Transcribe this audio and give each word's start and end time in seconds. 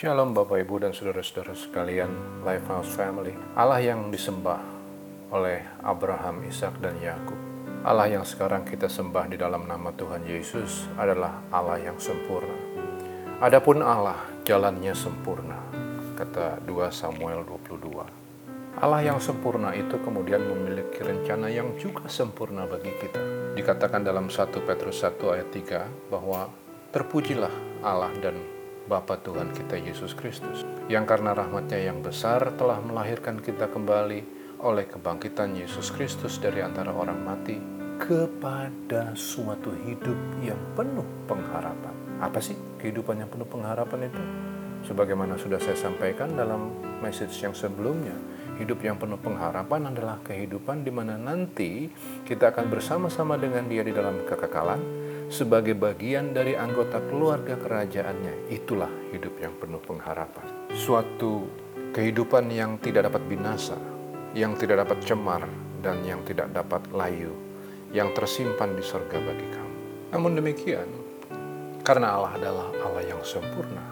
Shalom 0.00 0.32
Bapak 0.32 0.64
Ibu 0.64 0.80
dan 0.80 0.96
Saudara-saudara 0.96 1.52
sekalian, 1.52 2.08
Lifehouse 2.40 2.88
Family. 2.96 3.36
Allah 3.52 3.84
yang 3.84 4.08
disembah 4.08 4.56
oleh 5.28 5.60
Abraham, 5.84 6.40
Ishak 6.48 6.80
dan 6.80 6.96
Yakub. 7.04 7.36
Allah 7.84 8.08
yang 8.08 8.24
sekarang 8.24 8.64
kita 8.64 8.88
sembah 8.88 9.28
di 9.28 9.36
dalam 9.36 9.68
nama 9.68 9.92
Tuhan 9.92 10.24
Yesus 10.24 10.88
adalah 10.96 11.44
Allah 11.52 11.84
yang 11.84 12.00
sempurna. 12.00 12.56
Adapun 13.44 13.84
Allah, 13.84 14.16
jalannya 14.48 14.96
sempurna, 14.96 15.60
kata 16.16 16.64
2 16.64 16.88
Samuel 16.88 17.44
22. 17.44 18.80
Allah 18.80 19.04
yang 19.04 19.20
sempurna 19.20 19.76
itu 19.76 20.00
kemudian 20.00 20.40
memiliki 20.40 21.04
rencana 21.04 21.52
yang 21.52 21.76
juga 21.76 22.08
sempurna 22.08 22.64
bagi 22.64 22.96
kita. 23.04 23.52
Dikatakan 23.52 24.00
dalam 24.00 24.32
1 24.32 24.48
Petrus 24.64 25.04
1 25.04 25.20
ayat 25.28 25.52
3 25.52 26.08
bahwa 26.08 26.48
terpujilah 26.88 27.52
Allah 27.84 28.08
dan 28.24 28.59
Bapa 28.90 29.22
Tuhan 29.22 29.54
kita 29.54 29.78
Yesus 29.78 30.18
Kristus, 30.18 30.66
yang 30.90 31.06
karena 31.06 31.30
rahmatnya 31.30 31.78
yang 31.78 32.02
besar 32.02 32.42
telah 32.58 32.82
melahirkan 32.82 33.38
kita 33.38 33.70
kembali 33.70 34.26
oleh 34.66 34.90
kebangkitan 34.90 35.54
Yesus 35.54 35.94
Kristus 35.94 36.42
dari 36.42 36.58
antara 36.58 36.90
orang 36.90 37.22
mati 37.22 37.54
kepada 38.02 39.14
suatu 39.14 39.70
hidup 39.86 40.18
yang 40.42 40.58
penuh 40.74 41.06
pengharapan. 41.30 41.94
Apa 42.18 42.42
sih 42.42 42.58
kehidupan 42.82 43.22
yang 43.22 43.30
penuh 43.30 43.46
pengharapan 43.46 44.10
itu? 44.10 44.22
Sebagaimana 44.90 45.38
sudah 45.38 45.62
saya 45.62 45.78
sampaikan 45.78 46.34
dalam 46.34 46.74
message 46.98 47.38
yang 47.46 47.54
sebelumnya, 47.54 48.18
hidup 48.58 48.82
yang 48.82 48.98
penuh 48.98 49.22
pengharapan 49.22 49.86
adalah 49.86 50.18
kehidupan 50.26 50.82
di 50.82 50.90
mana 50.90 51.14
nanti 51.14 51.86
kita 52.26 52.50
akan 52.50 52.66
bersama-sama 52.66 53.38
dengan 53.38 53.70
Dia 53.70 53.86
di 53.86 53.94
dalam 53.94 54.26
kekekalan, 54.26 54.82
sebagai 55.30 55.78
bagian 55.78 56.34
dari 56.34 56.58
anggota 56.58 56.98
keluarga 57.06 57.54
kerajaannya. 57.54 58.50
Itulah 58.50 58.90
hidup 59.14 59.38
yang 59.38 59.54
penuh 59.62 59.78
pengharapan. 59.78 60.66
Suatu 60.74 61.46
kehidupan 61.94 62.50
yang 62.50 62.82
tidak 62.82 63.06
dapat 63.06 63.22
binasa, 63.30 63.78
yang 64.34 64.58
tidak 64.58 64.82
dapat 64.84 64.98
cemar, 65.06 65.46
dan 65.80 66.02
yang 66.02 66.20
tidak 66.26 66.50
dapat 66.50 66.82
layu, 66.90 67.30
yang 67.94 68.10
tersimpan 68.10 68.74
di 68.74 68.82
sorga 68.82 69.22
bagi 69.22 69.46
kamu. 69.54 69.74
Namun 70.10 70.34
demikian, 70.34 70.88
karena 71.86 72.18
Allah 72.18 72.34
adalah 72.34 72.68
Allah 72.82 73.04
yang 73.06 73.22
sempurna, 73.22 73.86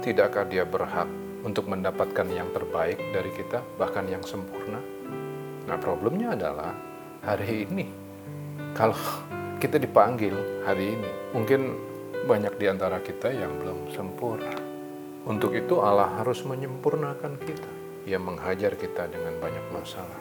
tidakkah 0.00 0.46
dia 0.46 0.62
berhak 0.62 1.10
untuk 1.42 1.66
mendapatkan 1.66 2.26
yang 2.30 2.46
terbaik 2.54 2.96
dari 3.10 3.30
kita, 3.34 3.58
bahkan 3.74 4.06
yang 4.06 4.22
sempurna? 4.22 4.78
Nah 5.66 5.76
problemnya 5.82 6.38
adalah 6.38 6.72
hari 7.26 7.66
ini, 7.66 7.86
kalau 8.72 8.96
kita 9.60 9.76
dipanggil 9.76 10.64
hari 10.64 10.96
ini. 10.96 11.36
Mungkin 11.36 11.60
banyak 12.24 12.56
di 12.56 12.66
antara 12.66 12.96
kita 13.04 13.28
yang 13.28 13.60
belum 13.60 13.92
sempurna. 13.92 14.56
Untuk 15.28 15.52
itu 15.52 15.84
Allah 15.84 16.16
harus 16.16 16.40
menyempurnakan 16.48 17.36
kita. 17.36 17.70
Ia 18.08 18.16
menghajar 18.16 18.72
kita 18.80 19.12
dengan 19.12 19.36
banyak 19.36 19.66
masalah. 19.68 20.20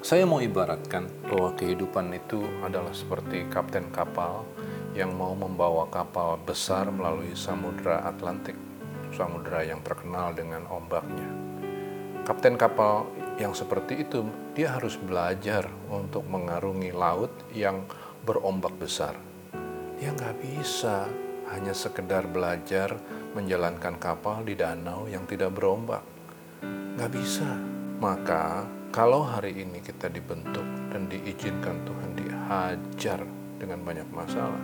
Saya 0.00 0.24
mau 0.24 0.40
ibaratkan 0.40 1.04
bahwa 1.28 1.52
kehidupan 1.52 2.16
itu 2.16 2.40
adalah 2.64 2.96
seperti 2.96 3.44
kapten 3.52 3.92
kapal 3.92 4.48
yang 4.96 5.12
mau 5.12 5.36
membawa 5.36 5.84
kapal 5.92 6.40
besar 6.40 6.88
melalui 6.88 7.36
samudra 7.36 8.08
Atlantik, 8.08 8.56
samudra 9.12 9.68
yang 9.68 9.84
terkenal 9.84 10.32
dengan 10.32 10.64
ombaknya. 10.72 11.28
Kapten 12.24 12.56
kapal 12.56 13.04
yang 13.36 13.52
seperti 13.52 14.08
itu, 14.08 14.24
dia 14.56 14.72
harus 14.72 14.96
belajar 14.96 15.68
untuk 15.92 16.24
mengarungi 16.24 16.88
laut 16.88 17.32
yang 17.52 17.84
berombak 18.24 18.74
besar. 18.80 19.14
Dia 20.00 20.10
nggak 20.10 20.36
bisa 20.40 21.06
hanya 21.52 21.76
sekedar 21.76 22.24
belajar 22.26 22.96
menjalankan 23.36 24.00
kapal 24.00 24.42
di 24.42 24.56
danau 24.56 25.04
yang 25.04 25.28
tidak 25.28 25.52
berombak. 25.52 26.02
Nggak 26.96 27.10
bisa. 27.12 27.46
Maka 28.00 28.66
kalau 28.90 29.22
hari 29.22 29.62
ini 29.62 29.84
kita 29.84 30.08
dibentuk 30.08 30.64
dan 30.90 31.06
diizinkan 31.06 31.84
Tuhan 31.84 32.10
dihajar 32.16 33.20
dengan 33.60 33.84
banyak 33.84 34.08
masalah, 34.10 34.60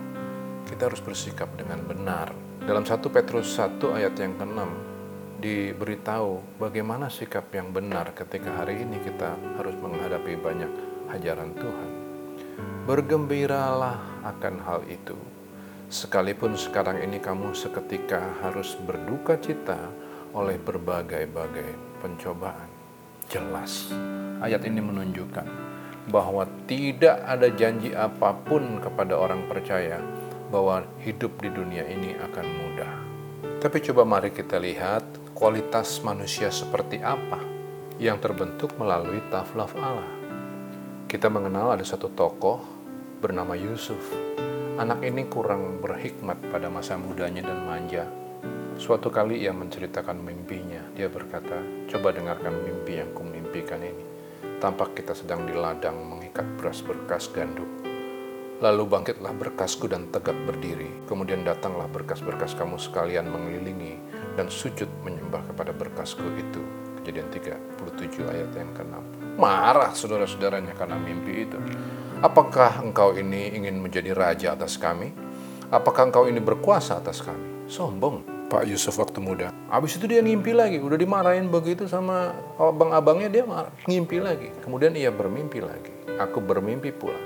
kita 0.67 0.91
harus 0.91 1.03
bersikap 1.05 1.53
dengan 1.55 1.85
benar. 1.85 2.33
Dalam 2.65 2.85
1 2.85 3.01
Petrus 3.11 3.55
1 3.59 3.81
ayat 3.97 4.15
yang 4.19 4.37
ke-6 4.37 4.61
diberitahu 5.41 6.61
bagaimana 6.61 7.09
sikap 7.09 7.49
yang 7.57 7.73
benar 7.73 8.13
ketika 8.13 8.61
hari 8.61 8.85
ini 8.85 9.01
kita 9.01 9.35
harus 9.57 9.73
menghadapi 9.81 10.37
banyak 10.37 10.71
hajaran 11.09 11.57
Tuhan. 11.57 12.00
Bergembiralah 12.85 14.25
akan 14.27 14.55
hal 14.67 14.81
itu. 14.91 15.17
Sekalipun 15.91 16.55
sekarang 16.55 17.03
ini 17.03 17.19
kamu 17.19 17.51
seketika 17.51 18.23
harus 18.43 18.79
berduka 18.79 19.35
cita 19.39 19.91
oleh 20.35 20.59
berbagai-bagai 20.59 21.99
pencobaan. 21.99 22.71
Jelas, 23.27 23.91
ayat 24.43 24.63
ini 24.67 24.83
menunjukkan 24.83 25.47
bahwa 26.11 26.47
tidak 26.67 27.23
ada 27.27 27.47
janji 27.51 27.95
apa 27.95 28.35
pun 28.35 28.83
kepada 28.83 29.15
orang 29.15 29.47
percaya 29.47 30.03
bahwa 30.51 30.83
hidup 31.03 31.39
di 31.39 31.51
dunia 31.51 31.87
ini 31.87 32.19
akan 32.19 32.47
mudah. 32.47 32.93
Tapi 33.63 33.79
coba 33.87 34.03
mari 34.03 34.35
kita 34.35 34.59
lihat 34.59 35.05
kualitas 35.37 36.03
manusia 36.03 36.51
seperti 36.51 36.99
apa 37.01 37.39
yang 38.01 38.19
terbentuk 38.19 38.75
melalui 38.81 39.23
taflaf 39.31 39.77
Allah. 39.79 40.20
Kita 41.11 41.27
mengenal 41.27 41.75
ada 41.75 41.83
satu 41.83 42.07
tokoh 42.15 42.63
bernama 43.19 43.59
Yusuf. 43.59 43.99
Anak 44.79 45.03
ini 45.03 45.27
kurang 45.27 45.83
berhikmat 45.83 46.39
pada 46.55 46.71
masa 46.71 46.95
mudanya 47.03 47.43
dan 47.51 47.67
manja. 47.67 48.07
Suatu 48.79 49.11
kali 49.11 49.43
ia 49.43 49.51
menceritakan 49.51 50.23
mimpinya. 50.23 50.79
Dia 50.95 51.11
berkata, 51.11 51.59
coba 51.91 52.15
dengarkan 52.15 52.63
mimpi 52.63 53.03
yang 53.03 53.11
kumimpikan 53.11 53.83
ini. 53.83 54.07
Tampak 54.63 54.95
kita 54.95 55.11
sedang 55.11 55.51
di 55.51 55.55
ladang 55.59 55.99
mengikat 55.99 56.47
beras 56.55 56.79
berkas 56.79 57.27
gandum. 57.35 57.67
Lalu 58.63 58.87
bangkitlah 58.87 59.35
berkasku 59.35 59.91
dan 59.91 60.15
tegak 60.15 60.39
berdiri. 60.47 61.11
Kemudian 61.11 61.43
datanglah 61.43 61.91
berkas-berkas 61.91 62.55
kamu 62.55 62.79
sekalian 62.79 63.27
mengelilingi 63.27 63.99
dan 64.39 64.47
sujud 64.47 64.87
menyembah 65.03 65.43
kepada 65.43 65.75
berkasku 65.75 66.23
itu. 66.39 66.63
Kejadian 67.03 67.35
37 67.35 68.31
ayat 68.31 68.55
yang 68.55 68.71
ke-6 68.79 69.20
marah 69.41 69.97
saudara-saudaranya 69.97 70.77
karena 70.77 71.01
mimpi 71.01 71.49
itu. 71.49 71.57
Apakah 72.21 72.85
engkau 72.85 73.17
ini 73.17 73.57
ingin 73.57 73.81
menjadi 73.81 74.13
raja 74.13 74.53
atas 74.53 74.77
kami? 74.77 75.09
Apakah 75.73 76.13
engkau 76.13 76.29
ini 76.29 76.37
berkuasa 76.37 77.01
atas 77.01 77.25
kami? 77.25 77.65
Sombong 77.65 78.41
Pak 78.51 78.67
Yusuf 78.67 78.99
waktu 78.99 79.23
muda. 79.23 79.55
Habis 79.71 79.97
itu 79.97 80.11
dia 80.11 80.19
ngimpi 80.21 80.51
lagi, 80.51 80.83
udah 80.83 80.99
dimarahin 80.99 81.47
begitu 81.47 81.87
sama 81.87 82.35
abang-abangnya 82.59 83.31
dia 83.31 83.45
marah, 83.47 83.71
ngimpi 83.87 84.19
lagi. 84.19 84.51
Kemudian 84.67 84.93
ia 84.99 85.09
bermimpi 85.15 85.63
lagi. 85.63 85.95
Aku 86.19 86.43
bermimpi 86.43 86.91
pula. 86.91 87.17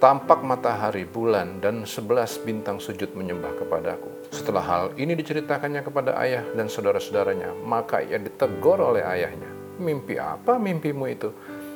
Tampak 0.00 0.42
matahari, 0.42 1.06
bulan, 1.06 1.62
dan 1.62 1.86
sebelas 1.86 2.34
bintang 2.42 2.82
sujud 2.82 3.14
menyembah 3.14 3.54
kepadaku. 3.54 4.10
Setelah 4.34 4.64
hal 4.64 4.84
ini 4.98 5.14
diceritakannya 5.14 5.84
kepada 5.84 6.18
ayah 6.18 6.42
dan 6.58 6.66
saudara-saudaranya, 6.66 7.54
maka 7.62 8.02
ia 8.02 8.18
ditegur 8.18 8.82
oleh 8.82 9.06
ayahnya. 9.06 9.46
Mimpi 9.78 10.18
apa 10.18 10.58
mimpimu 10.58 11.04
itu? 11.06 11.30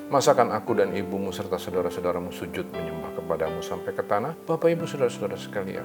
Masakan 0.06 0.54
aku 0.54 0.78
dan 0.78 0.94
ibumu 0.94 1.34
serta 1.34 1.58
saudara-saudaramu 1.58 2.30
sujud 2.30 2.70
menyembah 2.70 3.18
kepadamu 3.18 3.58
sampai 3.58 3.90
ke 3.90 4.06
tanah? 4.06 4.38
Bapak 4.46 4.70
ibu 4.70 4.86
saudara-saudara 4.86 5.34
sekalian, 5.34 5.82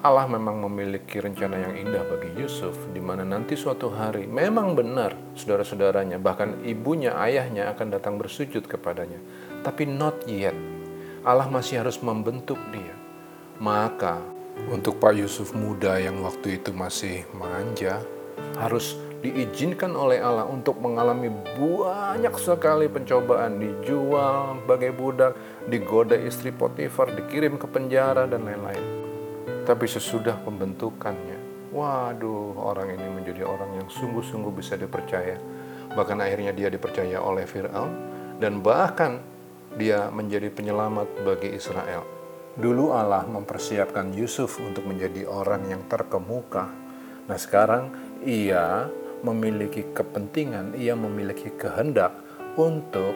Allah 0.00 0.24
memang 0.24 0.64
memiliki 0.64 1.20
rencana 1.20 1.60
yang 1.60 1.76
indah 1.76 2.00
bagi 2.08 2.32
Yusuf, 2.40 2.72
di 2.96 3.02
mana 3.04 3.28
nanti 3.28 3.60
suatu 3.60 3.92
hari 3.92 4.24
memang 4.24 4.72
benar 4.72 5.12
saudara-saudaranya, 5.36 6.16
bahkan 6.16 6.64
ibunya, 6.64 7.12
ayahnya 7.20 7.68
akan 7.76 7.92
datang 7.92 8.16
bersujud 8.16 8.64
kepadanya. 8.64 9.20
Tapi 9.60 9.84
not 9.84 10.24
yet. 10.24 10.56
Allah 11.20 11.52
masih 11.52 11.84
harus 11.84 12.00
membentuk 12.00 12.56
dia. 12.72 12.96
Maka 13.60 14.16
untuk 14.72 14.96
Pak 14.96 15.12
Yusuf 15.12 15.52
muda 15.52 16.00
yang 16.00 16.24
waktu 16.24 16.56
itu 16.56 16.72
masih 16.72 17.28
manja, 17.36 18.00
harus 18.56 18.96
diizinkan 19.18 19.98
oleh 19.98 20.22
Allah 20.22 20.46
untuk 20.46 20.78
mengalami 20.78 21.26
banyak 21.58 22.34
sekali 22.38 22.86
pencobaan, 22.86 23.58
dijual 23.58 24.62
sebagai 24.62 24.94
budak, 24.94 25.32
digoda 25.66 26.14
istri 26.14 26.54
Potifar, 26.54 27.10
dikirim 27.14 27.58
ke 27.58 27.66
penjara 27.66 28.30
dan 28.30 28.46
lain-lain. 28.46 28.84
Tapi 29.66 29.84
sesudah 29.90 30.38
pembentukannya, 30.46 31.70
waduh 31.74 32.56
orang 32.56 32.94
ini 32.94 33.08
menjadi 33.10 33.42
orang 33.42 33.82
yang 33.82 33.88
sungguh-sungguh 33.90 34.54
bisa 34.54 34.78
dipercaya. 34.78 35.36
Bahkan 35.92 36.18
akhirnya 36.22 36.54
dia 36.54 36.70
dipercaya 36.70 37.18
oleh 37.18 37.44
Fir'aun 37.44 37.90
dan 38.38 38.62
bahkan 38.62 39.18
dia 39.74 40.08
menjadi 40.14 40.48
penyelamat 40.48 41.26
bagi 41.26 41.52
Israel. 41.52 42.06
Dulu 42.58 42.90
Allah 42.90 43.22
mempersiapkan 43.26 44.10
Yusuf 44.14 44.58
untuk 44.58 44.86
menjadi 44.86 45.26
orang 45.30 45.70
yang 45.70 45.82
terkemuka. 45.86 46.66
Nah 47.28 47.38
sekarang 47.38 47.92
ia 48.24 48.88
memiliki 49.22 49.94
kepentingan, 49.94 50.78
ia 50.78 50.94
memiliki 50.94 51.50
kehendak 51.54 52.14
untuk 52.58 53.14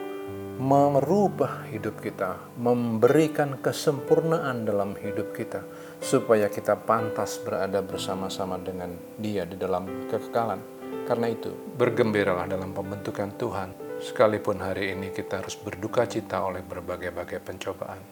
merubah 0.63 1.67
hidup 1.73 1.99
kita, 1.99 2.39
memberikan 2.61 3.59
kesempurnaan 3.59 4.69
dalam 4.69 4.95
hidup 4.95 5.35
kita, 5.35 5.65
supaya 5.99 6.47
kita 6.53 6.77
pantas 6.77 7.41
berada 7.41 7.81
bersama-sama 7.81 8.61
dengan 8.61 8.93
Dia 9.19 9.49
di 9.49 9.57
dalam 9.57 10.07
kekekalan. 10.07 10.61
Karena 11.03 11.27
itu, 11.27 11.51
bergembiralah 11.75 12.47
dalam 12.47 12.71
pembentukan 12.71 13.35
Tuhan, 13.35 13.99
sekalipun 13.99 14.63
hari 14.63 14.95
ini 14.95 15.11
kita 15.11 15.43
harus 15.43 15.59
berduka 15.59 16.07
cita 16.07 16.39
oleh 16.47 16.63
berbagai-bagai 16.63 17.43
pencobaan. 17.43 18.03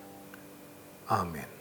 Amin. 1.10 1.59